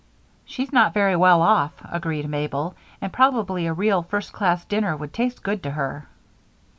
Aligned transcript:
"She's 0.45 0.73
not 0.73 0.95
very 0.95 1.15
well 1.15 1.43
off," 1.43 1.73
agreed 1.87 2.27
Mabel, 2.27 2.75
"and 3.01 3.13
probably 3.13 3.67
a 3.67 3.73
real, 3.73 4.01
first 4.01 4.33
class 4.33 4.65
dinner 4.65 4.97
would 4.97 5.13
taste 5.13 5.43
good 5.43 5.61
to 5.61 5.69
her." 5.69 6.07